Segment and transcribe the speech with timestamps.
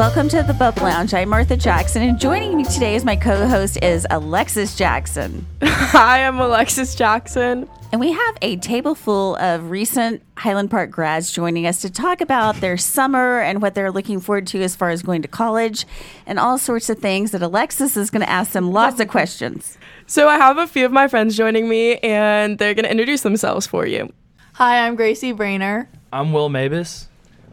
[0.00, 1.12] Welcome to the Bubble Lounge.
[1.12, 5.46] I'm Martha Jackson, and joining me today as my co host is Alexis Jackson.
[5.62, 7.68] Hi, I'm Alexis Jackson.
[7.92, 12.22] And we have a table full of recent Highland Park grads joining us to talk
[12.22, 15.84] about their summer and what they're looking forward to as far as going to college
[16.24, 19.76] and all sorts of things that Alexis is going to ask them lots of questions.
[20.06, 23.20] So, I have a few of my friends joining me, and they're going to introduce
[23.20, 24.10] themselves for you.
[24.54, 25.88] Hi, I'm Gracie Brainer.
[26.10, 27.08] I'm Will Mabus.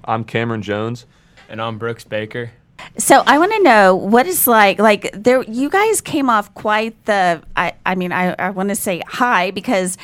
[0.06, 1.06] I'm Cameron Jones.
[1.50, 2.52] And I'm Brooks Baker.
[2.98, 4.80] So I want to know what it's like.
[4.80, 7.42] Like there, you guys came off quite the.
[7.56, 9.98] I, I mean, I, I want to say high because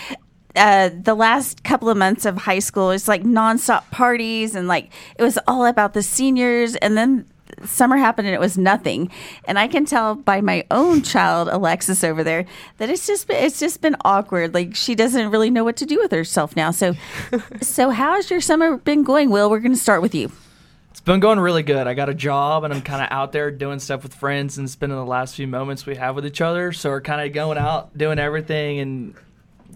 [0.55, 4.91] uh, the last couple of months of high school is like nonstop parties and like
[5.17, 7.25] it was all about the seniors, and then
[7.65, 9.09] summer happened and it was nothing.
[9.45, 12.45] And I can tell by my own child, Alexis over there,
[12.77, 14.53] that it's just been, it's just been awkward.
[14.53, 16.71] Like she doesn't really know what to do with herself now.
[16.71, 16.95] So,
[17.61, 19.29] so how's your summer been going?
[19.29, 20.31] Will we're going to start with you.
[20.93, 21.87] It's been going really good.
[21.87, 24.69] I got a job and I'm kind of out there doing stuff with friends and
[24.69, 26.71] spending the last few moments we have with each other.
[26.71, 29.15] So we're kind of going out, doing everything and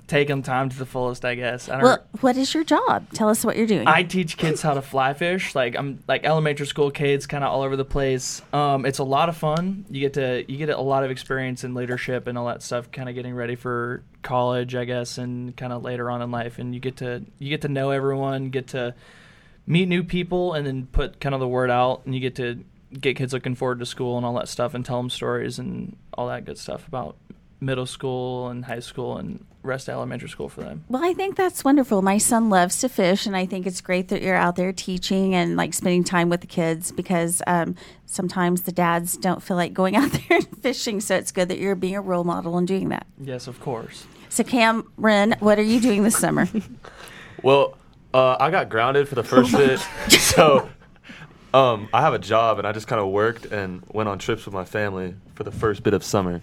[0.06, 1.70] taking time to the fullest, I guess.
[1.70, 3.12] I well, what is your job?
[3.14, 3.88] Tell us what you're doing.
[3.88, 5.56] I teach kids how to fly fish.
[5.56, 8.44] Like I'm like elementary school kids, kind of all over the place.
[8.54, 9.86] Um, it's a lot of fun.
[9.90, 12.92] You get to you get a lot of experience in leadership and all that stuff.
[12.92, 16.60] Kind of getting ready for college, I guess, and kind of later on in life.
[16.60, 18.94] And you get to you get to know everyone, get to
[19.68, 22.64] meet new people and then put kind of the word out and you get to
[23.00, 25.96] get kids looking forward to school and all that stuff and tell them stories and
[26.14, 27.18] all that good stuff about
[27.60, 30.86] middle school and high school and rest elementary school for them.
[30.88, 32.02] Well, I think that's wonderful.
[32.02, 35.36] My son loves to fish, and I think it's great that you're out there teaching
[35.36, 39.74] and like spending time with the kids because um, sometimes the dads don't feel like
[39.74, 41.02] going out there and fishing.
[41.02, 43.06] So it's good that you're being a role model and doing that.
[43.20, 44.08] Yes, of course.
[44.30, 46.48] So, Cameron, what are you doing this summer?
[47.44, 47.78] well,
[48.18, 49.80] uh, I got grounded for the first bit,
[50.10, 50.68] so
[51.54, 54.46] um, I have a job, and I just kind of worked and went on trips
[54.46, 56.42] with my family for the first bit of summer.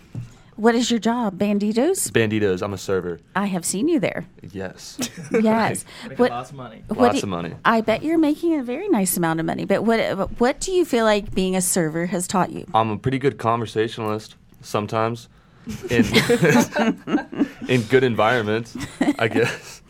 [0.54, 1.36] What is your job?
[1.36, 2.12] Banditos?
[2.12, 2.62] Banditos.
[2.62, 3.18] I'm a server.
[3.34, 4.24] I have seen you there.
[4.52, 4.98] Yes.
[5.32, 5.84] yes.
[6.16, 6.84] what, lots of money.
[6.88, 7.54] Lots of money.
[7.64, 9.64] I bet you're making a very nice amount of money.
[9.64, 10.00] But what
[10.38, 12.66] what do you feel like being a server has taught you?
[12.72, 15.28] I'm a pretty good conversationalist sometimes.
[15.90, 16.04] In
[17.68, 18.76] in good environments,
[19.18, 19.82] I guess.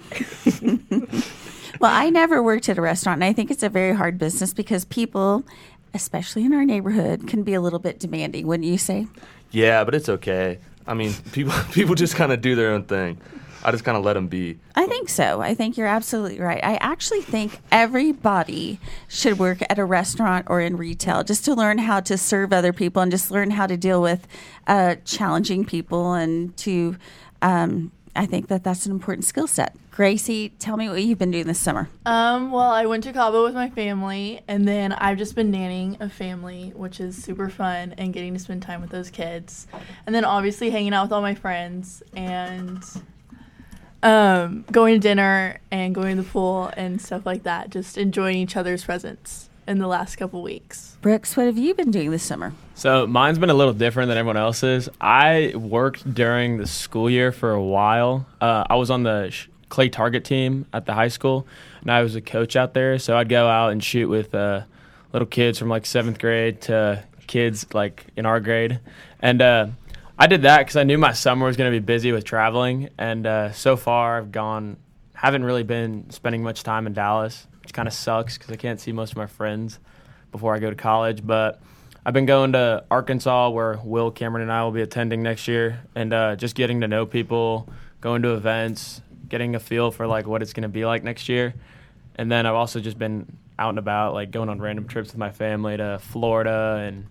[1.85, 4.55] Well, I never worked at a restaurant, and I think it's a very hard business
[4.55, 5.45] because people,
[5.93, 9.07] especially in our neighborhood, can be a little bit demanding, wouldn't you say?
[9.51, 10.61] Yeah, but it's okay.
[10.87, 13.21] I mean, people people just kind of do their own thing.
[13.63, 14.59] I just kind of let them be.
[14.75, 15.43] I think so.
[15.43, 16.65] I think you're absolutely right.
[16.65, 21.77] I actually think everybody should work at a restaurant or in retail just to learn
[21.77, 24.27] how to serve other people and just learn how to deal with
[24.67, 26.97] uh, challenging people and to.
[27.43, 29.75] Um, I think that that's an important skill set.
[29.91, 31.89] Gracie, tell me what you've been doing this summer.
[32.07, 36.01] Um, well, I went to Cabo with my family, and then I've just been nannying
[36.01, 39.67] a family, which is super fun, and getting to spend time with those kids.
[40.07, 42.83] And then obviously hanging out with all my friends and
[44.03, 47.71] um, going to dinner and going to the pool and stuff like that.
[47.71, 50.97] Just enjoying each other's presence in the last couple weeks.
[51.01, 52.53] Brooks, what have you been doing this summer?
[52.75, 54.89] So mine's been a little different than everyone else's.
[55.01, 58.27] I worked during the school year for a while.
[58.41, 61.47] Uh, I was on the sh- clay target team at the high school,
[61.81, 62.99] and I was a coach out there.
[62.99, 64.63] So I'd go out and shoot with uh,
[65.13, 68.81] little kids from like seventh grade to kids like in our grade,
[69.21, 69.67] and uh,
[70.19, 72.91] I did that because I knew my summer was going to be busy with traveling.
[72.99, 74.77] And uh, so far, I've gone,
[75.13, 78.79] haven't really been spending much time in Dallas which kind of sucks because I can't
[78.79, 79.79] see most of my friends
[80.31, 81.27] before I go to college.
[81.27, 81.63] But
[82.05, 85.81] I've been going to Arkansas, where Will Cameron and I will be attending next year,
[85.95, 87.67] and uh, just getting to know people,
[88.03, 91.31] going to events, getting a feel for like what it's going to be like next
[91.31, 91.55] year.
[92.17, 95.19] And then I've also just been out and about, like going on random trips with
[95.19, 97.07] my family to Florida and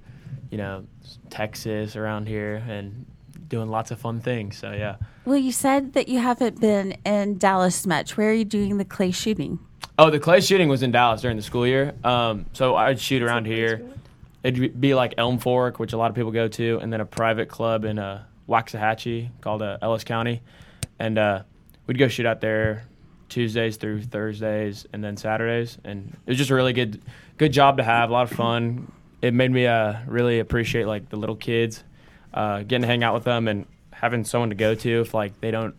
[0.51, 0.85] you know
[1.31, 3.07] Texas around here, and
[3.47, 4.57] doing lots of fun things.
[4.57, 4.97] So yeah.
[5.25, 8.17] Well, you said that you haven't been in Dallas much.
[8.17, 9.57] Where are you doing the clay shooting?
[10.03, 11.93] Oh, the clay shooting was in Dallas during the school year.
[12.03, 13.81] Um, so I'd shoot around here.
[14.43, 17.05] It'd be like Elm Fork, which a lot of people go to, and then a
[17.05, 20.41] private club in uh, Waxahachie called uh, Ellis County,
[20.99, 21.43] and uh,
[21.87, 22.83] we'd go shoot out there
[23.29, 25.77] Tuesdays through Thursdays, and then Saturdays.
[25.85, 27.01] And it was just a really good,
[27.37, 28.09] good job to have.
[28.09, 28.91] A lot of fun.
[29.21, 31.81] It made me uh, really appreciate like the little kids,
[32.33, 35.39] uh, getting to hang out with them and having someone to go to if like
[35.39, 35.77] they don't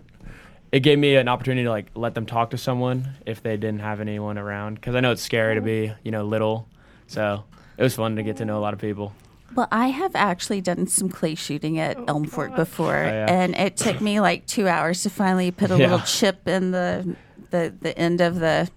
[0.75, 3.79] it gave me an opportunity to like let them talk to someone if they didn't
[3.79, 6.67] have anyone around because I know it's scary to be you know little,
[7.06, 7.44] so
[7.79, 9.15] it was fun to get to know a lot of people.
[9.55, 13.26] Well, I have actually done some clay shooting at oh, Elm Fork before, oh, yeah.
[13.29, 15.91] and it took me like two hours to finally put a yeah.
[15.91, 17.17] little chip in the
[17.50, 18.69] the the end of the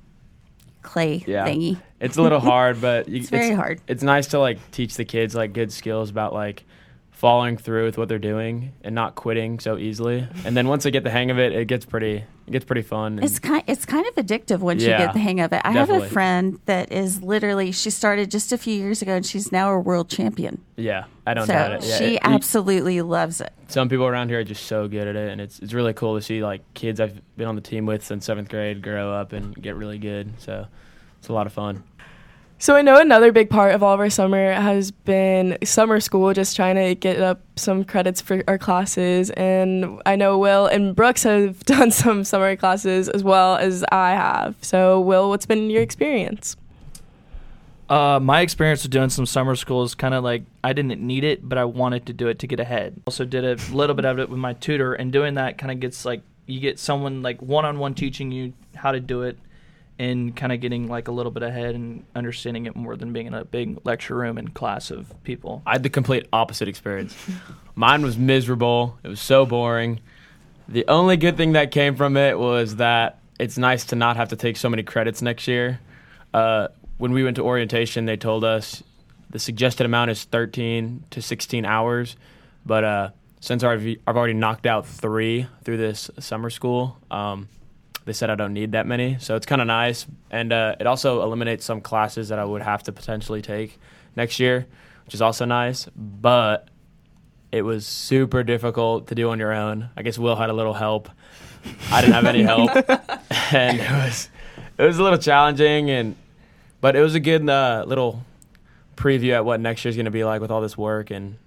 [0.83, 1.47] clay Yeah.
[1.47, 1.81] thingy.
[1.99, 3.81] It's a little hard, but you, It's very hard.
[3.87, 6.63] It's nice to like teach the kids like good skills about like
[7.17, 10.27] following through with what they're doing and not quitting so easily.
[10.45, 12.83] And then once they get the hang of it, it gets pretty it gets pretty
[12.83, 13.19] fun.
[13.23, 15.61] It's kind it's kind of addictive once you Yeah, get the hang of it.
[15.65, 19.25] I have a friend that is literally she started just a few years ago and
[19.25, 20.61] she's now a world champion.
[20.75, 21.83] yeah, I don't So doubt it.
[21.85, 23.51] Yeah, she it- you- absolutely loves it.
[23.67, 26.15] some people around here are just so good at it, and it's it's really cool
[26.15, 29.33] to see like kids I've been on the team with since seventh grade grow up
[29.33, 30.33] and get really good.
[30.39, 30.67] So
[31.17, 31.83] it's a lot of fun.
[32.59, 36.33] So I know another big part of all of our summer has been summer school,
[36.33, 39.29] just trying to get up some credits for our classes.
[39.31, 44.11] And I know Will and Brooks have done some summer classes as well as I
[44.11, 44.55] have.
[44.63, 46.55] So Will, what's been your experience?
[47.89, 51.23] Uh, my experience with doing some summer school is kind of like I didn't need
[51.23, 52.99] it, but I wanted to do it to get ahead.
[53.05, 55.79] Also, did a little bit of it with my tutor, and doing that kind of
[55.79, 59.37] gets like you get someone like one on one teaching you how to do it,
[59.99, 63.27] and kind of getting like a little bit ahead and understanding it more than being
[63.27, 65.63] in a big lecture room and class of people.
[65.65, 67.15] I had the complete opposite experience.
[67.75, 68.97] Mine was miserable.
[69.03, 69.99] It was so boring.
[70.67, 74.29] The only good thing that came from it was that it's nice to not have
[74.29, 75.79] to take so many credits next year.
[76.33, 76.67] Uh,
[76.97, 78.83] when we went to orientation, they told us
[79.29, 82.15] the suggested amount is 13 to 16 hours,
[82.65, 83.09] but uh,
[83.39, 87.47] since I've, I've already knocked out three through this summer school, um,
[88.07, 89.17] they said I don't need that many.
[89.19, 92.61] So it's kind of nice, and uh, it also eliminates some classes that I would
[92.61, 93.77] have to potentially take
[94.15, 94.65] next year,
[95.05, 95.89] which is also nice.
[95.93, 96.69] But
[97.51, 99.89] it was super difficult to do on your own.
[99.97, 101.09] I guess Will had a little help.
[101.91, 102.71] I didn't have any help,
[103.53, 104.29] and it was
[104.77, 106.15] it was a little challenging, and
[106.79, 108.23] but it was a good uh, little
[108.95, 111.37] preview at what next year's going to be like with all this work and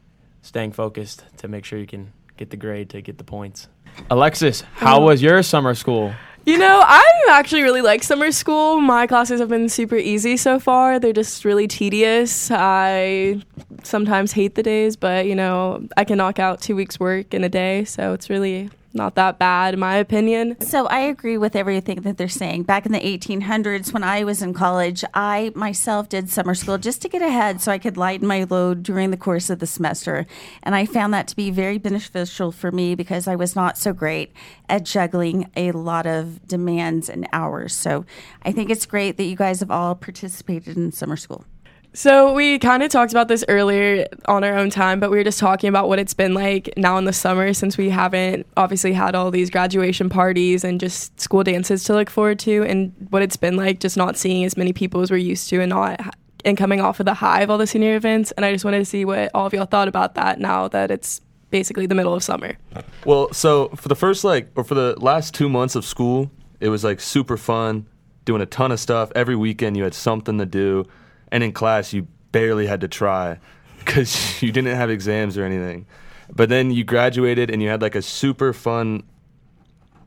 [0.42, 3.68] staying focused to make sure you can get the grade to get the points.
[4.10, 6.12] Alexis, how was your summer school?
[6.46, 8.80] You know, I actually really like summer school.
[8.80, 10.98] My classes have been super easy so far.
[10.98, 12.50] They're just really tedious.
[12.50, 13.42] I
[13.84, 17.44] sometimes hate the days, but you know, I can knock out two weeks' work in
[17.44, 20.60] a day, so it's really not that bad in my opinion.
[20.60, 22.64] So I agree with everything that they're saying.
[22.64, 27.02] Back in the 1800s, when I was in college, I myself did summer school just
[27.02, 30.26] to get ahead so I could lighten my load during the course of the semester.
[30.62, 33.92] And I found that to be very beneficial for me because I was not so
[33.92, 34.32] great
[34.68, 37.74] at juggling a lot of demands and hours.
[37.74, 38.04] So
[38.42, 41.44] I think it's great that you guys have all participated in summer school.
[41.92, 45.24] So we kind of talked about this earlier on our own time, but we were
[45.24, 48.92] just talking about what it's been like now in the summer since we haven't obviously
[48.92, 53.22] had all these graduation parties and just school dances to look forward to, and what
[53.22, 56.00] it's been like just not seeing as many people as we're used to, and not
[56.44, 58.30] and coming off of the high of all the senior events.
[58.32, 60.90] And I just wanted to see what all of y'all thought about that now that
[60.90, 61.20] it's
[61.50, 62.56] basically the middle of summer.
[63.04, 66.68] Well, so for the first like, or for the last two months of school, it
[66.68, 67.86] was like super fun,
[68.24, 69.10] doing a ton of stuff.
[69.16, 70.86] Every weekend you had something to do,
[71.30, 73.38] and in class you barely had to try
[73.78, 75.86] because you didn't have exams or anything.
[76.34, 79.02] But then you graduated and you had like a super fun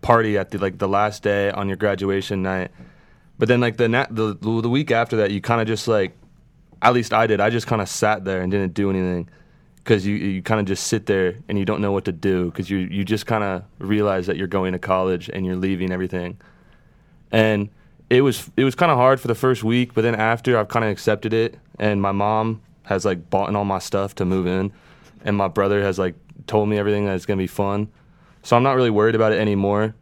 [0.01, 2.71] party at the like the last day on your graduation night.
[3.37, 6.15] But then like the na- the the week after that, you kind of just like,
[6.81, 7.41] at least I did.
[7.41, 9.29] I just kind of sat there and didn't do anything
[9.77, 12.45] because you you kind of just sit there and you don't know what to do
[12.45, 15.91] because you you just kind of realize that you're going to college and you're leaving
[15.91, 16.37] everything,
[17.31, 17.69] and
[18.13, 20.67] it was it was kind of hard for the first week, but then after I've
[20.67, 24.25] kind of accepted it, and my mom has like bought in all my stuff to
[24.25, 24.71] move in,
[25.23, 26.15] and my brother has like
[26.47, 27.89] told me everything that it's gonna be fun,
[28.43, 29.95] so I'm not really worried about it anymore,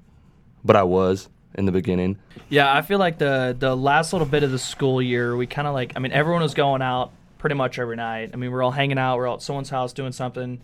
[0.64, 2.18] but I was in the beginning.
[2.50, 5.68] Yeah, I feel like the the last little bit of the school year, we kind
[5.68, 5.94] of like.
[5.96, 8.32] I mean, everyone was going out pretty much every night.
[8.34, 9.18] I mean, we're all hanging out.
[9.18, 10.62] We're all at someone's house doing something,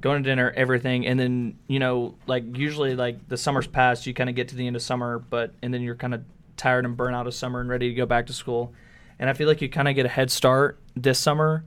[0.00, 1.06] going to dinner, everything.
[1.06, 4.56] And then you know, like usually, like the summer's passed, you kind of get to
[4.56, 6.22] the end of summer, but and then you're kind of
[6.58, 8.74] tired and burnt out of summer and ready to go back to school.
[9.18, 11.64] And I feel like you kind of get a head start this summer,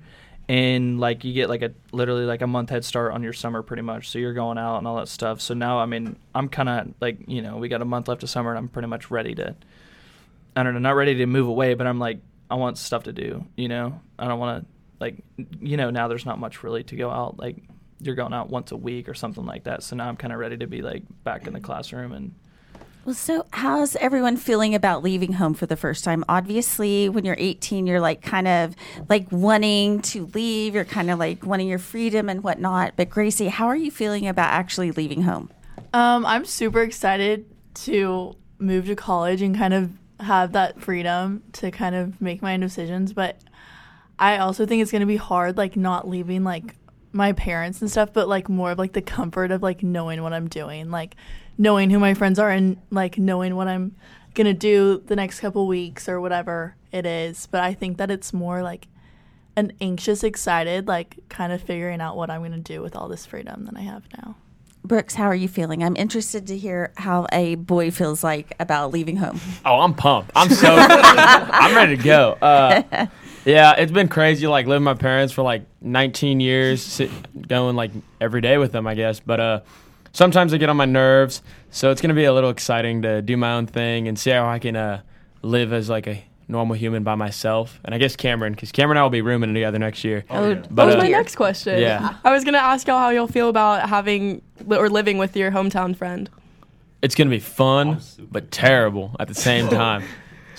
[0.47, 3.61] and like you get like a literally like a month head start on your summer
[3.61, 4.09] pretty much.
[4.09, 5.41] So you're going out and all that stuff.
[5.41, 8.23] So now, I mean, I'm kind of like you know, we got a month left
[8.23, 9.55] of summer, and I'm pretty much ready to.
[10.55, 12.19] I don't know, not ready to move away, but I'm like,
[12.49, 13.45] I want stuff to do.
[13.55, 15.23] You know, I don't want to like,
[15.61, 17.39] you know, now there's not much really to go out.
[17.39, 17.57] Like,
[17.99, 19.83] you're going out once a week or something like that.
[19.83, 22.33] So now I'm kind of ready to be like back in the classroom and.
[23.03, 26.23] Well, so how's everyone feeling about leaving home for the first time?
[26.29, 28.75] Obviously, when you're 18, you're like kind of
[29.09, 30.75] like wanting to leave.
[30.75, 32.93] You're kind of like wanting your freedom and whatnot.
[32.97, 35.49] But Gracie, how are you feeling about actually leaving home?
[35.93, 39.89] Um, I'm super excited to move to college and kind of
[40.19, 43.13] have that freedom to kind of make my own decisions.
[43.13, 43.41] But
[44.19, 46.75] I also think it's gonna be hard, like not leaving like
[47.13, 50.33] my parents and stuff, but like more of like the comfort of like knowing what
[50.33, 51.15] I'm doing, like
[51.61, 53.95] knowing who my friends are and like knowing what I'm
[54.33, 57.45] gonna do the next couple weeks or whatever it is.
[57.45, 58.87] But I think that it's more like
[59.55, 63.27] an anxious, excited, like kind of figuring out what I'm gonna do with all this
[63.27, 64.37] freedom that I have now.
[64.83, 65.83] Brooks, how are you feeling?
[65.83, 69.39] I'm interested to hear how a boy feels like about leaving home.
[69.63, 70.31] Oh, I'm pumped.
[70.35, 72.31] I'm so I'm ready to go.
[72.41, 73.05] Uh,
[73.45, 74.47] yeah, it's been crazy.
[74.47, 77.11] Like living with my parents for like 19 years, sit,
[77.47, 79.19] going like every day with them, I guess.
[79.19, 79.59] But uh,
[80.13, 83.37] sometimes I get on my nerves, so it's gonna be a little exciting to do
[83.37, 85.01] my own thing and see how I can uh,
[85.41, 87.79] live as like a normal human by myself.
[87.85, 90.25] And I guess Cameron, because Cameron and I will be rooming together next year.
[90.29, 91.79] Oh, That But, was uh, my next question.
[91.79, 92.15] yeah.
[92.25, 95.51] I was gonna ask y'all how you'll feel about having li- or living with your
[95.51, 96.29] hometown friend.
[97.01, 97.99] it's gonna be fun
[98.31, 100.03] but terrible at the same time.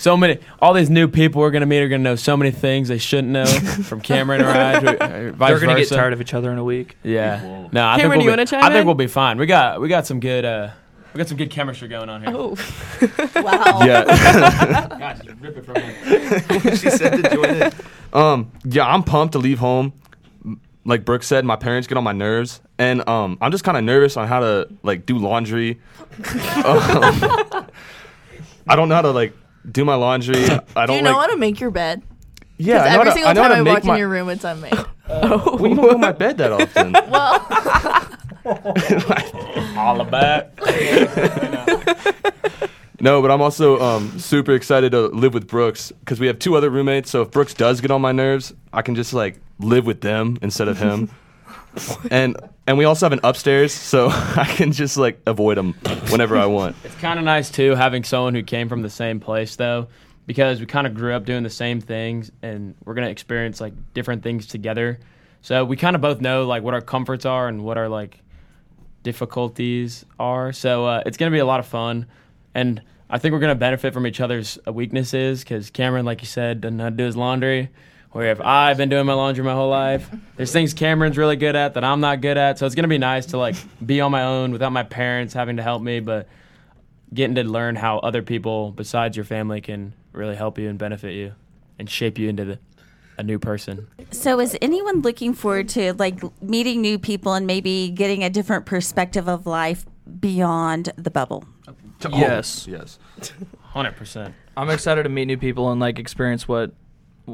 [0.02, 2.88] So many, all these new people we're gonna meet are gonna know so many things
[2.88, 3.46] they shouldn't know
[3.84, 4.72] from Cameron or I.
[4.78, 5.94] or vice They're gonna get versa.
[5.94, 6.96] tired of each other in a week.
[7.04, 7.68] Yeah.
[7.70, 8.86] No, I Cameron, think do we'll you be, wanna chime I think in?
[8.86, 9.38] we'll be fine.
[9.38, 10.70] We got we got some good uh
[11.14, 12.32] we got some good chemistry going on here.
[12.34, 12.56] Oh,
[13.42, 13.80] Wow.
[13.86, 14.88] Yeah.
[14.98, 16.76] God, just rip it from me.
[16.76, 17.74] she said to join it.
[18.12, 19.92] Um, yeah, I'm pumped to leave home.
[20.44, 23.76] M- Like Brooke said, my parents get on my nerves, and um, I'm just kind
[23.78, 25.80] of nervous on how to like do laundry.
[26.64, 27.66] um,
[28.66, 29.34] I don't know how to like
[29.70, 30.44] do my laundry.
[30.76, 31.28] I don't Do you know like.
[31.28, 32.02] how to make your bed?
[32.58, 33.94] yeah, I know every how to, single I time I walk my.
[33.94, 34.72] in your room, it's unmade.
[35.08, 36.92] well, you don't go to my bed that often.
[37.10, 37.46] well,
[39.78, 40.48] All about.
[43.00, 46.54] No, but I'm also um, super excited to live with Brooks because we have two
[46.56, 47.10] other roommates.
[47.10, 50.38] So if Brooks does get on my nerves, I can just like live with them
[50.40, 51.10] instead of him.
[52.10, 52.36] and
[52.66, 55.74] and we also have an upstairs, so I can just like avoid them
[56.10, 56.76] whenever I want.
[56.84, 59.88] It's kind of nice too having someone who came from the same place though,
[60.26, 63.74] because we kind of grew up doing the same things, and we're gonna experience like
[63.94, 65.00] different things together.
[65.40, 68.20] So we kind of both know like what our comforts are and what our like
[69.02, 70.52] difficulties are.
[70.52, 72.06] So uh, it's gonna be a lot of fun,
[72.54, 76.60] and I think we're gonna benefit from each other's weaknesses because Cameron, like you said,
[76.60, 77.70] doesn't do his laundry.
[78.12, 81.56] Where if I've been doing my laundry my whole life, there's things Cameron's really good
[81.56, 82.58] at that I'm not good at.
[82.58, 85.56] So it's gonna be nice to like be on my own without my parents having
[85.56, 86.28] to help me, but
[87.12, 91.14] getting to learn how other people besides your family can really help you and benefit
[91.14, 91.32] you
[91.78, 92.58] and shape you into the,
[93.18, 93.86] a new person.
[94.10, 98.66] So, is anyone looking forward to like meeting new people and maybe getting a different
[98.66, 99.86] perspective of life
[100.20, 101.44] beyond the bubble?
[102.10, 102.66] Yes.
[102.66, 102.98] Yes.
[103.60, 104.34] Hundred percent.
[104.56, 106.72] I'm excited to meet new people and like experience what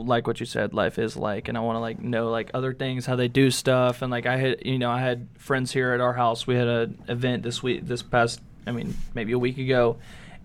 [0.06, 2.72] like what you said life is like and I want to like know like other
[2.72, 5.92] things how they do stuff and like I had you know I had friends here
[5.92, 9.38] at our house we had a event this week this past I mean maybe a
[9.38, 9.98] week ago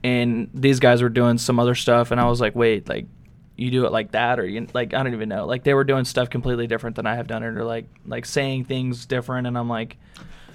[0.03, 3.05] and these guys were doing some other stuff and I was like wait like
[3.55, 5.83] you do it like that or you like I don't even know like they were
[5.83, 9.47] doing stuff completely different than I have done it or like like saying things different
[9.47, 9.97] and I'm like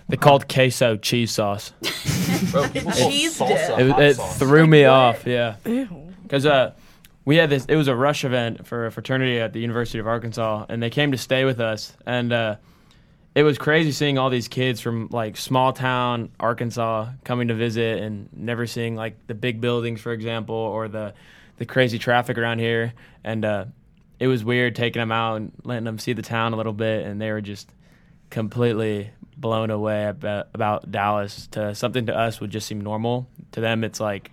[0.08, 1.72] They called queso cheese sauce.
[1.82, 3.78] cheese dip.
[3.78, 5.26] It, it threw me off.
[5.26, 5.56] Yeah.
[6.22, 6.72] Because uh,
[7.28, 7.66] we had this.
[7.66, 10.88] It was a rush event for a fraternity at the University of Arkansas, and they
[10.88, 12.56] came to stay with us, and uh,
[13.34, 18.02] it was crazy seeing all these kids from like small town Arkansas coming to visit
[18.02, 21.12] and never seeing like the big buildings, for example, or the
[21.58, 23.66] the crazy traffic around here, and uh,
[24.18, 27.04] it was weird taking them out and letting them see the town a little bit,
[27.04, 27.68] and they were just
[28.30, 33.28] completely blown away about, about Dallas to something to us would just seem normal.
[33.52, 34.30] To them, it's like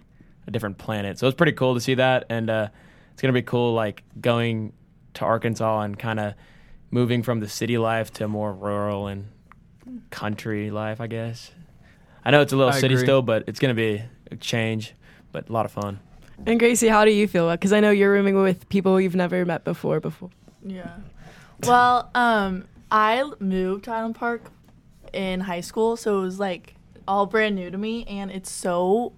[0.48, 1.20] a different planet.
[1.20, 2.70] So it's pretty cool to see that, and uh,
[3.16, 4.74] it's gonna be cool like going
[5.14, 6.34] to Arkansas and kind of
[6.92, 9.30] moving from the city life to more rural and
[10.10, 11.00] country life.
[11.00, 11.52] I guess.
[12.26, 13.06] I know it's a little I city agree.
[13.06, 14.94] still, but it's gonna be a change,
[15.32, 16.02] but a lot of fun.
[16.46, 17.50] and Gracie, how do you feel?
[17.50, 20.02] Because I know you're rooming with people you've never met before.
[20.02, 20.30] Before.
[20.62, 20.98] Yeah.
[21.64, 24.42] Well, um, I moved to Highland Park
[25.14, 26.76] in high school, so it was like
[27.08, 29.14] all brand new to me, and it's so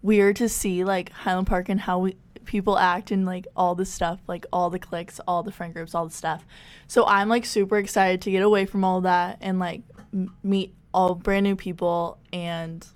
[0.00, 2.16] weird to see like Highland Park and how we
[2.46, 5.94] people act and like all the stuff, like all the cliques, all the friend groups,
[5.94, 6.46] all the stuff.
[6.88, 10.74] So I'm like super excited to get away from all that and like m- meet
[10.94, 12.86] all brand new people and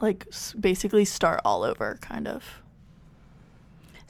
[0.00, 2.60] like s- basically start all over, kind of.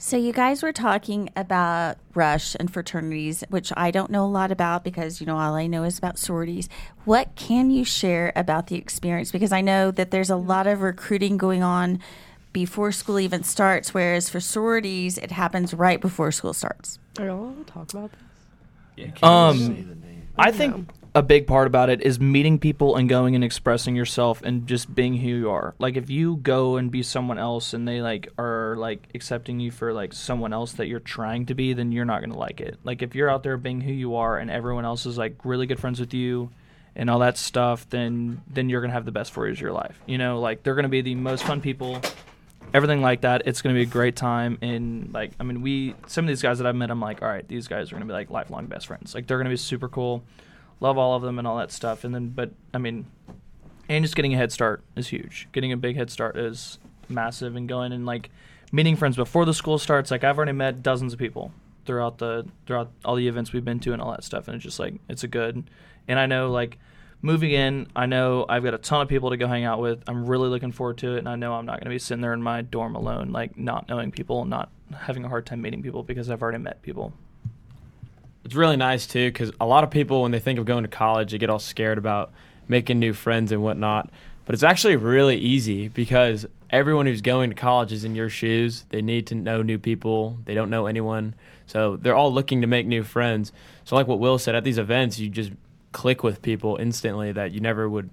[0.03, 4.51] So, you guys were talking about Rush and fraternities, which I don't know a lot
[4.51, 6.69] about because, you know, all I know is about sororities.
[7.05, 9.31] What can you share about the experience?
[9.31, 11.99] Because I know that there's a lot of recruiting going on
[12.53, 16.99] before school even starts, whereas for sororities, it happens right before school starts.
[17.19, 19.23] Are y'all allowed to talk about this?
[19.23, 20.03] Um,
[20.37, 24.41] I think a big part about it is meeting people and going and expressing yourself
[24.43, 25.75] and just being who you are.
[25.77, 29.71] Like if you go and be someone else and they like are like accepting you
[29.71, 32.79] for like someone else that you're trying to be, then you're not gonna like it.
[32.83, 35.65] Like if you're out there being who you are and everyone else is like really
[35.65, 36.49] good friends with you
[36.95, 39.73] and all that stuff, then then you're gonna have the best four years of your
[39.73, 39.99] life.
[40.05, 42.01] You know, like they're gonna be the most fun people
[42.73, 43.43] everything like that.
[43.45, 44.57] It's going to be a great time.
[44.61, 47.27] And like, I mean, we some of these guys that I've met, I'm like, all
[47.27, 49.13] right, these guys are going to be like lifelong best friends.
[49.13, 50.23] Like, they're going to be super cool.
[50.79, 52.03] Love all of them and all that stuff.
[52.03, 53.05] And then, but I mean,
[53.87, 55.47] and just getting a head start is huge.
[55.51, 58.29] Getting a big head start is massive, and going and like
[58.71, 60.11] meeting friends before the school starts.
[60.11, 61.51] Like, I've already met dozens of people
[61.85, 64.47] throughout the throughout all the events we've been to and all that stuff.
[64.47, 65.69] And it's just like it's a good.
[66.07, 66.77] And I know like
[67.21, 70.03] moving in, I know I've got a ton of people to go hang out with.
[70.07, 72.21] I'm really looking forward to it, and I know I'm not going to be sitting
[72.21, 75.81] there in my dorm alone, like not knowing people, not having a hard time meeting
[75.81, 77.13] people because I've already met people.
[78.43, 80.89] It's really nice too because a lot of people, when they think of going to
[80.89, 82.31] college, they get all scared about
[82.67, 84.09] making new friends and whatnot.
[84.45, 88.85] But it's actually really easy because everyone who's going to college is in your shoes.
[88.89, 90.37] They need to know new people.
[90.45, 91.35] They don't know anyone.
[91.67, 93.51] So they're all looking to make new friends.
[93.85, 95.51] So, like what Will said, at these events, you just
[95.91, 98.09] click with people instantly that you never would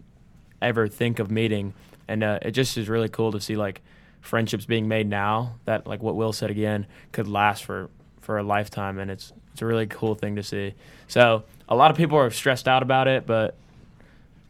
[0.61, 1.75] ever think of meeting.
[2.09, 3.81] And uh, it just is really cool to see like
[4.21, 7.89] friendships being made now that, like what Will said again, could last for,
[8.21, 8.99] for a lifetime.
[8.99, 10.75] And it's, it's a really cool thing to see.
[11.07, 13.55] So, a lot of people are stressed out about it, but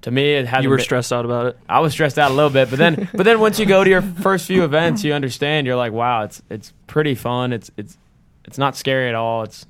[0.02, 0.48] to me, it.
[0.62, 1.58] You were been- stressed out about it.
[1.68, 3.90] I was stressed out a little bit, but then but then once you go to
[3.90, 5.66] your first few events, you understand.
[5.66, 7.52] You're like, wow, it's it's pretty fun.
[7.52, 7.98] It's it's
[8.44, 9.42] it's not scary at all.
[9.42, 9.66] It's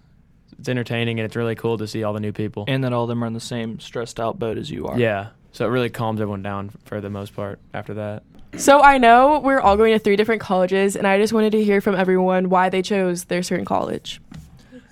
[0.58, 2.64] it's entertaining and it's really cool to see all the new people.
[2.68, 4.98] And that all of them are in the same stressed out boat as you are.
[4.98, 8.22] yeah, so it really calms everyone down for the most part after that.
[8.56, 11.62] So I know we're all going to three different colleges, and I just wanted to
[11.62, 14.20] hear from everyone why they chose their certain college.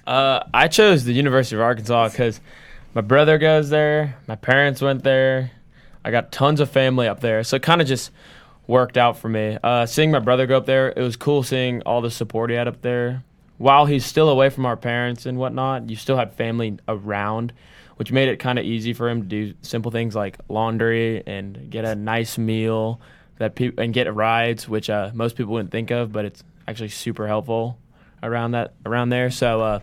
[0.06, 2.40] Uh, I chose the University of Arkansas because
[2.94, 5.50] my brother goes there, my parents went there,
[6.04, 8.10] I got tons of family up there, so it kind of just
[8.66, 9.58] worked out for me.
[9.62, 12.56] Uh, seeing my brother go up there, it was cool seeing all the support he
[12.56, 13.24] had up there.
[13.58, 17.52] While he's still away from our parents and whatnot, you still had family around,
[17.96, 21.70] which made it kind of easy for him to do simple things like laundry and
[21.70, 23.00] get a nice meal
[23.38, 26.88] that people and get rides, which uh, most people wouldn't think of, but it's actually
[26.88, 27.78] super helpful
[28.22, 29.30] around that around there.
[29.30, 29.80] So uh,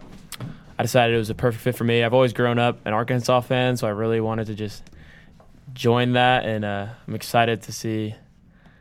[0.78, 2.04] I decided it was a perfect fit for me.
[2.04, 4.84] I've always grown up an Arkansas fan, so I really wanted to just
[5.74, 8.16] join that, and uh, I'm excited to see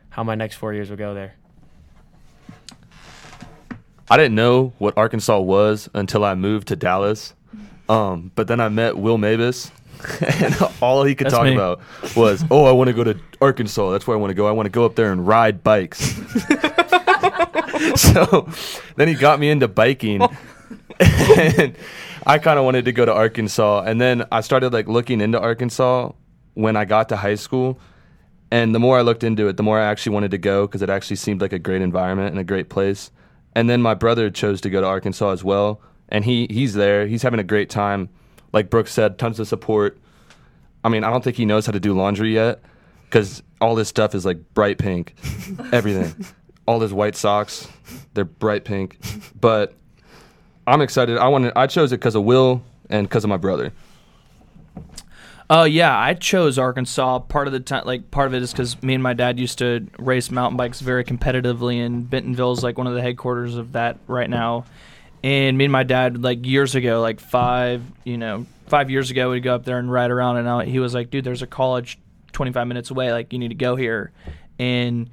[0.09, 1.33] how my next four years will go there.
[4.09, 7.33] I didn't know what Arkansas was until I moved to Dallas.
[7.89, 9.71] Um, but then I met Will Mabus,
[10.43, 11.53] and all he could That's talk me.
[11.53, 11.81] about
[12.15, 13.91] was, "Oh, I want to go to Arkansas.
[13.91, 14.47] That's where I want to go.
[14.47, 15.99] I want to go up there and ride bikes."
[17.95, 18.47] so
[18.95, 20.21] then he got me into biking,
[20.99, 21.75] and
[22.25, 23.83] I kind of wanted to go to Arkansas.
[23.85, 26.11] And then I started like looking into Arkansas
[26.53, 27.79] when I got to high school.
[28.49, 30.81] And the more I looked into it, the more I actually wanted to go because
[30.83, 33.09] it actually seemed like a great environment and a great place.
[33.55, 37.07] And then my brother chose to go to Arkansas as well, and he he's there.
[37.07, 38.09] He's having a great time.
[38.51, 39.97] Like Brooks said, tons of support.
[40.83, 42.61] I mean, I don't think he knows how to do laundry yet
[43.05, 45.15] because all this stuff is like bright pink,
[45.71, 46.25] everything.
[46.65, 47.67] All his white socks,
[48.13, 48.97] they're bright pink.
[49.39, 49.75] But
[50.65, 51.17] I'm excited.
[51.17, 51.53] I wanted.
[51.55, 53.71] I chose it because of Will and because of my brother.
[55.49, 57.19] Uh, yeah, I chose Arkansas.
[57.19, 59.59] Part of the time, like part of it is because me and my dad used
[59.59, 63.73] to race mountain bikes very competitively, and Bentonville is like one of the headquarters of
[63.73, 64.65] that right now.
[65.23, 69.31] And me and my dad, like years ago, like five, you know, five years ago,
[69.31, 71.47] we'd go up there and ride around, and I, he was like, "Dude, there's a
[71.47, 71.99] college
[72.31, 73.11] 25 minutes away.
[73.11, 74.11] Like, you need to go here."
[74.59, 75.09] And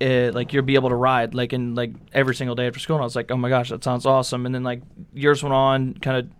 [0.00, 2.96] uh, like you'll be able to ride like in like every single day after school.
[2.96, 4.46] And I was like, oh my gosh, that sounds awesome.
[4.46, 6.30] And then like years went on, kind of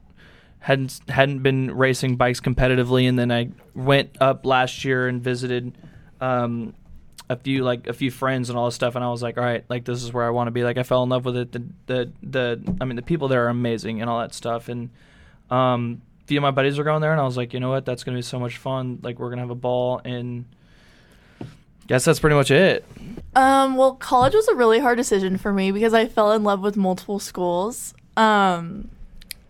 [0.64, 5.76] hadn't hadn't been racing bikes competitively, and then I went up last year and visited
[6.22, 6.72] um,
[7.28, 9.44] a few like a few friends and all this stuff, and I was like, all
[9.44, 10.64] right, like this is where I want to be.
[10.64, 11.52] Like I fell in love with it.
[11.52, 14.88] The the the I mean the people there are amazing and all that stuff, and
[15.50, 17.68] um, a few of my buddies were going there, and I was like, you know
[17.68, 19.00] what, that's gonna be so much fun.
[19.02, 20.46] Like we're gonna have a ball, and
[21.88, 22.86] guess that's pretty much it.
[23.36, 26.62] Um, well, college was a really hard decision for me because I fell in love
[26.62, 27.92] with multiple schools.
[28.16, 28.88] Um,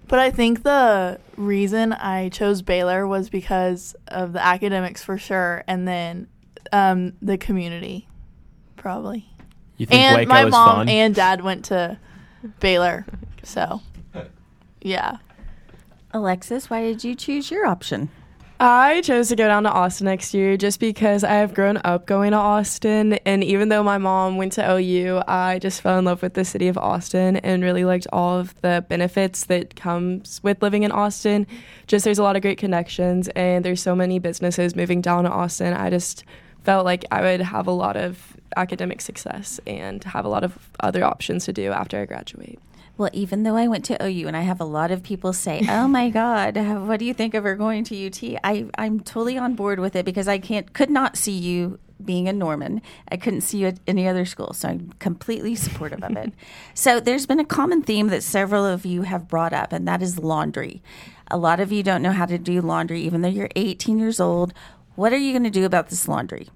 [0.09, 5.65] but I think the reason I chose Baylor was because of the academics for sure,
[5.67, 6.29] and then
[6.73, 8.09] um, the community,
[8.77, 9.27] probably.
[9.77, 10.89] You think And Waco my is mom fun?
[10.89, 11.99] and dad went to
[12.61, 13.07] Baylor,
[13.43, 13.81] so
[14.83, 15.17] yeah.
[16.13, 18.09] Alexis, why did you choose your option?
[18.61, 22.07] I chose to go down to Austin next year just because I have grown up
[22.07, 23.15] going to Austin.
[23.27, 26.45] And even though my mom went to OU, I just fell in love with the
[26.45, 30.93] city of Austin and really liked all of the benefits that comes with living in
[30.93, 31.49] Austin.
[31.89, 35.31] Just there's a lot of great connections and there's so many businesses moving down to
[35.31, 35.75] Austin.
[35.75, 36.25] I just
[36.63, 40.59] felt like I would have a lot of academic success and have a lot of
[40.81, 42.59] other options to do after I graduate.
[42.97, 45.67] Well, even though I went to OU and I have a lot of people say,
[45.69, 49.37] "Oh my God, what do you think of her going to UT?" I I'm totally
[49.37, 52.83] on board with it because I can't could not see you being in Norman.
[53.09, 56.33] I couldn't see you at any other school, so I'm completely supportive of it.
[56.75, 60.03] So there's been a common theme that several of you have brought up, and that
[60.03, 60.83] is laundry.
[61.31, 64.21] A lot of you don't know how to do laundry, even though you're 18 years
[64.21, 64.53] old.
[64.97, 66.49] What are you going to do about this laundry?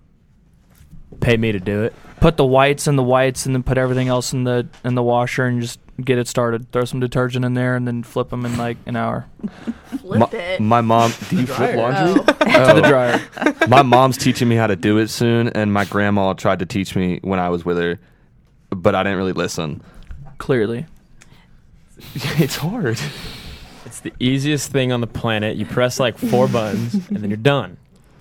[1.20, 1.94] Pay me to do it.
[2.20, 5.02] Put the whites in the whites, and then put everything else in the in the
[5.02, 6.70] washer, and just get it started.
[6.72, 9.26] Throw some detergent in there, and then flip them in like an hour
[9.98, 10.60] Flip my, it.
[10.60, 12.20] my mom, do you flip laundry?
[12.20, 12.24] Oh.
[12.24, 12.88] to the oh.
[12.88, 13.20] dryer.
[13.68, 16.94] my mom's teaching me how to do it soon, and my grandma tried to teach
[16.94, 17.98] me when I was with her,
[18.70, 19.82] but I didn't really listen.
[20.38, 20.86] Clearly,
[22.14, 23.00] it's hard.
[23.84, 25.56] It's the easiest thing on the planet.
[25.56, 27.78] You press like four buttons, and then you're done.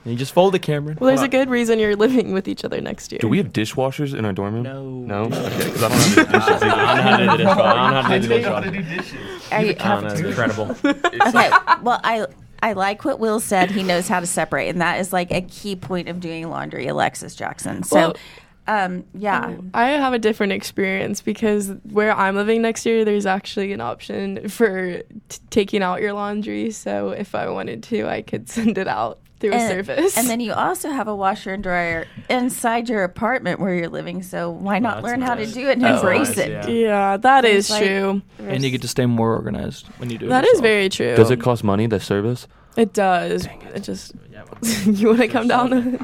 [0.08, 0.98] And you just fold it, Cameron.
[1.02, 3.20] Well, there's a good reason you're living with each other next year.
[3.20, 4.64] Do we have dishwashers in our dorm room?
[4.64, 4.90] No.
[4.90, 5.24] No?
[5.48, 8.48] Okay, 'cause I don't have any dishes I don't know how to do the dishwasher.
[8.48, 8.96] I don't know how to do the either.
[9.02, 9.54] dishwasher.
[9.54, 10.10] Are you, I don't know.
[10.10, 10.72] It's incredible.
[10.86, 11.50] okay.
[11.84, 12.26] Well, I
[12.64, 13.70] I like what Will said.
[13.72, 16.88] He knows how to separate, and that is like a key point of doing laundry.
[16.88, 17.84] Alexis Jackson.
[17.84, 18.16] So, Well-
[18.70, 19.56] um, yeah.
[19.74, 24.48] I have a different experience because where I'm living next year, there's actually an option
[24.50, 24.98] for
[25.30, 26.72] t- taking out your laundry.
[26.72, 30.18] So if I wanted to, I could send it out through a and, service.
[30.18, 34.24] and then you also have a washer and dryer inside your apartment where you're living.
[34.24, 36.50] So why not that's learn how to do it and That's embrace nice, it?
[36.50, 36.68] yeah.
[36.68, 38.22] yeah, that So is like- true.
[38.40, 40.30] and you get to stay more organized when you do it.
[40.30, 40.64] That is yourself.
[40.64, 41.16] very true.
[41.16, 42.48] Does it cost money, the service?
[42.76, 43.48] It does.
[43.74, 43.82] it.
[43.82, 44.14] just.
[44.86, 45.98] you want to come down?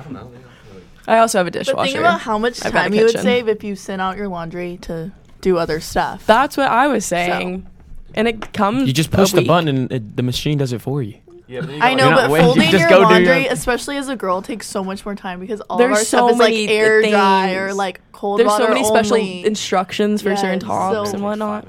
[1.07, 1.75] I also have a dishwasher.
[1.75, 1.91] But dishwasher.
[1.93, 4.77] think about how much I've time you would save if you sent out your laundry
[4.83, 6.25] to do other stuff.
[6.25, 7.67] That's what I was saying.
[8.15, 8.87] And it comes.
[8.87, 11.17] You just a push the button, and it, the machine does it for you.
[11.49, 14.15] I know, but waiting, you folding just your go do your laundry, especially as a
[14.15, 16.53] girl, takes so much more time because all There's of our so stuff is like
[16.53, 19.45] many air dry or like cold There's water so many special only.
[19.45, 21.67] instructions for certain tops so- and whatnot.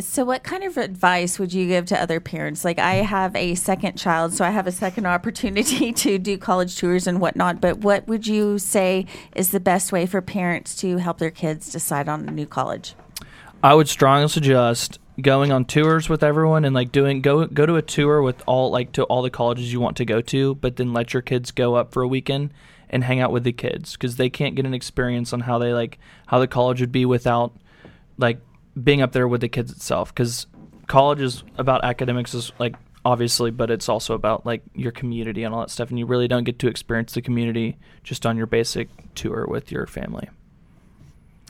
[0.00, 2.64] So, what kind of advice would you give to other parents?
[2.64, 6.76] Like, I have a second child, so I have a second opportunity to do college
[6.76, 7.60] tours and whatnot.
[7.60, 11.72] But what would you say is the best way for parents to help their kids
[11.72, 12.94] decide on a new college?
[13.60, 17.76] I would strongly suggest going on tours with everyone and like doing go go to
[17.76, 20.76] a tour with all like to all the colleges you want to go to, but
[20.76, 22.52] then let your kids go up for a weekend
[22.90, 25.72] and hang out with the kids because they can't get an experience on how they
[25.72, 27.54] like how the college would be without
[28.16, 28.40] like
[28.82, 30.46] being up there with the kids itself because
[30.86, 35.54] college is about academics is like obviously but it's also about like your community and
[35.54, 38.46] all that stuff and you really don't get to experience the community just on your
[38.46, 40.28] basic tour with your family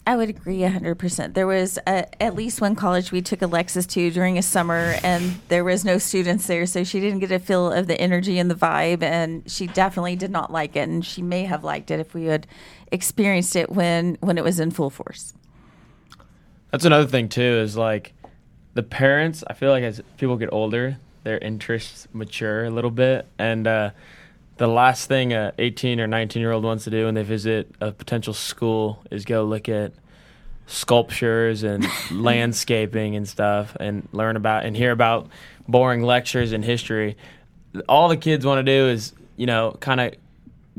[0.08, 1.34] I would agree 100%.
[1.34, 5.38] There was uh at least one college we took Alexis to during a summer, and
[5.48, 8.50] there was no students there, so she didn't get a feel of the energy and
[8.50, 12.00] the vibe, and she definitely did not like it, and she may have liked it
[12.00, 12.46] if we had
[12.90, 15.34] experienced it when, when it was in full force.
[16.70, 17.42] That's another thing too.
[17.42, 18.14] Is like
[18.72, 19.44] the parents.
[19.46, 23.90] I feel like as people get older, their interests mature a little bit, and uh,
[24.58, 27.74] the last thing a 18 or 19 year old wants to do when they visit
[27.80, 29.92] a potential school is go look at
[30.66, 35.28] sculptures and landscaping and stuff, and learn about and hear about
[35.66, 37.16] boring lectures in history.
[37.88, 40.14] All the kids want to do is you know kind of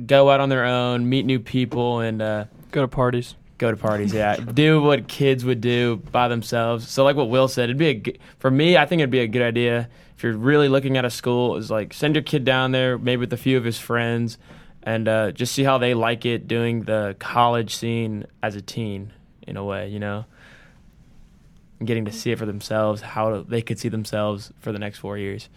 [0.05, 3.77] go out on their own, meet new people, and uh, go to parties Go to
[3.77, 4.35] parties, yeah.
[4.37, 6.87] do what kids would do by themselves.
[6.89, 8.75] So, like what Will said, it'd be a g- for me.
[8.77, 11.55] I think it'd be a good idea if you're really looking at a school.
[11.57, 14.37] Is like send your kid down there, maybe with a few of his friends,
[14.81, 19.13] and uh, just see how they like it doing the college scene as a teen.
[19.45, 20.25] In a way, you know,
[21.79, 24.99] and getting to see it for themselves, how they could see themselves for the next
[24.99, 25.49] four years.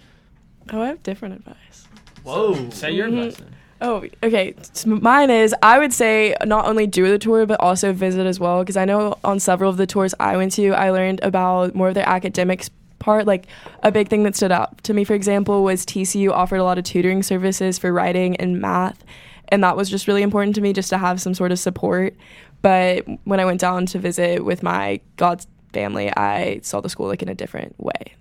[0.72, 1.86] Oh, I have different advice.
[2.24, 2.70] Whoa!
[2.70, 3.18] Say your Mhm.
[3.26, 3.36] advice.
[3.36, 3.54] then.
[3.84, 4.54] Oh, okay.
[4.86, 8.60] Mine is I would say not only do the tour, but also visit as well.
[8.60, 11.88] Because I know on several of the tours I went to, I learned about more
[11.88, 13.26] of their academics part.
[13.26, 13.46] Like
[13.82, 16.78] a big thing that stood out to me, for example, was TCU offered a lot
[16.78, 19.04] of tutoring services for writing and math.
[19.48, 22.14] And that was just really important to me just to have some sort of support.
[22.62, 27.08] But when I went down to visit with my God's family, I saw the school
[27.08, 28.14] like in a different way.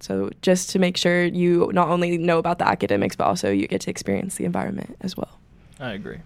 [0.00, 3.66] So just to make sure you not only know about the academics, but also you
[3.68, 5.38] get to experience the environment as well.
[5.78, 6.18] i agree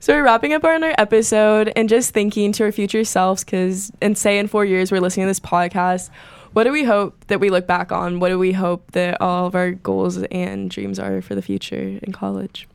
[0.00, 3.90] So we're wrapping up on our episode and just thinking to our future selves, because
[4.00, 6.10] and say in four years we're listening to this podcast.
[6.52, 8.20] What do we hope that we look back on?
[8.20, 11.98] What do we hope that all of our goals and dreams are for the future
[12.02, 12.66] in college?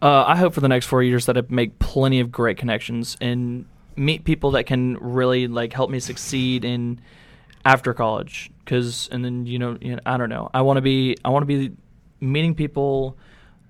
[0.00, 3.16] Uh, I hope for the next four years that I make plenty of great connections
[3.20, 7.00] and meet people that can really like help me succeed in
[7.64, 8.50] after college.
[8.68, 10.50] Cause and then you know, you know I don't know.
[10.52, 11.74] I want to be I want to be
[12.20, 13.16] meeting people,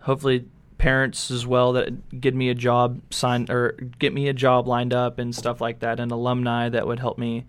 [0.01, 0.45] hopefully
[0.77, 4.93] parents as well that get me a job signed or get me a job lined
[4.93, 7.47] up and stuff like that, and alumni that would help me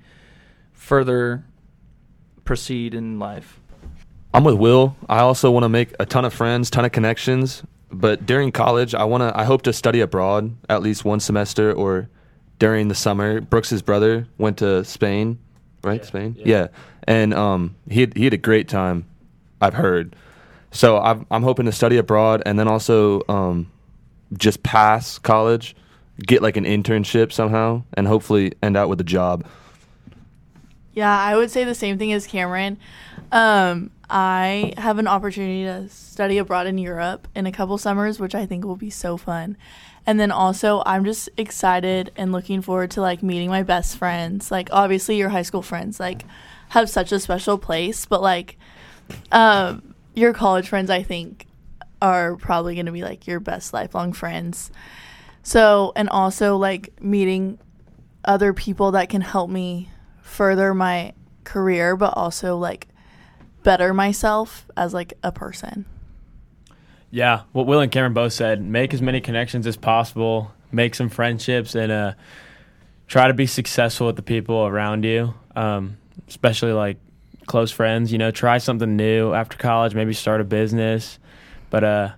[0.73, 1.43] further
[2.45, 3.59] proceed in life.
[4.31, 4.95] I'm with Will.
[5.09, 8.93] I also want to make a ton of friends, ton of connections, but during college,
[8.93, 12.09] I wanna I hope to study abroad at least one semester or
[12.59, 13.41] during the summer.
[13.41, 15.39] Brooks's brother went to Spain,
[15.84, 16.02] right?
[16.02, 16.46] Yeah, Spain, yeah.
[16.46, 16.68] yeah,
[17.04, 19.06] and um, he had, he had a great time.
[19.62, 20.15] I've heard.
[20.72, 23.72] So I'm I'm hoping to study abroad and then also um,
[24.38, 25.76] just pass college,
[26.20, 29.46] get like an internship somehow, and hopefully end out with a job.
[30.94, 32.78] Yeah, I would say the same thing as Cameron.
[33.32, 38.34] Um, I have an opportunity to study abroad in Europe in a couple summers, which
[38.34, 39.56] I think will be so fun.
[40.10, 44.50] And then also, I'm just excited and looking forward to like meeting my best friends.
[44.50, 46.26] Like, obviously, your high school friends like
[46.69, 48.58] have such a special place, but like,
[49.32, 51.45] um, your college friends, I think,
[52.02, 54.72] are probably going to be like your best lifelong friends.
[55.43, 57.60] So, and also like meeting
[58.26, 59.91] other people that can help me
[60.24, 62.88] further my career, but also like
[63.62, 65.86] better myself as like a person.
[67.12, 71.10] Yeah, what Will and Cameron both said: make as many connections as possible, make some
[71.10, 72.13] friendships, and uh,
[73.08, 76.98] try to be successful with the people around you, um, especially like
[77.48, 78.12] close friends.
[78.12, 81.17] You know, try something new after college, maybe start a business,
[81.69, 82.10] but uh,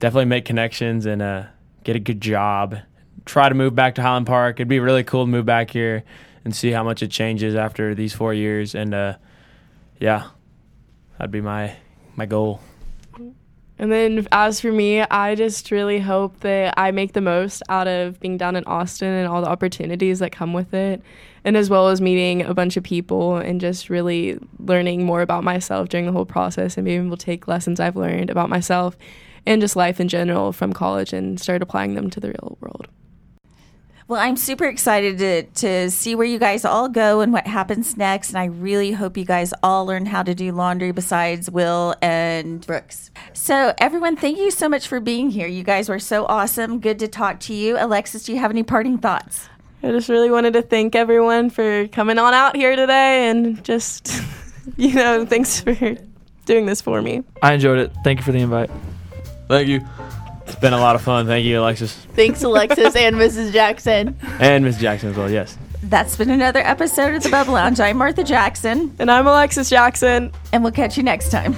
[0.00, 1.44] definitely make connections and uh,
[1.84, 2.76] get a good job.
[3.24, 4.56] Try to move back to Highland Park.
[4.56, 6.02] It'd be really cool to move back here
[6.44, 8.74] and see how much it changes after these four years.
[8.74, 9.14] And uh,
[9.98, 10.28] yeah,
[11.18, 11.76] that'd be my
[12.16, 12.60] my goal.
[13.78, 17.88] And then as for me, I just really hope that I make the most out
[17.88, 21.02] of being down in Austin and all the opportunities that come with it.
[21.44, 25.44] And as well as meeting a bunch of people and just really learning more about
[25.44, 28.96] myself during the whole process and being able to take lessons I've learned about myself
[29.44, 32.88] and just life in general from college and start applying them to the real world.
[34.06, 37.96] Well, I'm super excited to, to see where you guys all go and what happens
[37.96, 38.28] next.
[38.28, 42.66] And I really hope you guys all learn how to do laundry besides Will and
[42.66, 43.10] Brooks.
[43.32, 45.46] So, everyone, thank you so much for being here.
[45.46, 46.80] You guys were so awesome.
[46.80, 47.78] Good to talk to you.
[47.78, 49.48] Alexis, do you have any parting thoughts?
[49.82, 54.22] I just really wanted to thank everyone for coming on out here today and just,
[54.76, 55.96] you know, thanks for
[56.44, 57.22] doing this for me.
[57.42, 57.92] I enjoyed it.
[58.04, 58.70] Thank you for the invite.
[59.48, 59.80] Thank you.
[60.54, 61.26] It's been a lot of fun.
[61.26, 61.92] Thank you, Alexis.
[62.14, 63.52] Thanks, Alexis and Mrs.
[63.52, 64.16] Jackson.
[64.38, 65.58] And Miss Jackson as well, yes.
[65.82, 67.80] That's been another episode of the Bubble Lounge.
[67.80, 68.94] I'm Martha Jackson.
[69.00, 70.30] And I'm Alexis Jackson.
[70.52, 71.54] And we'll catch you next time.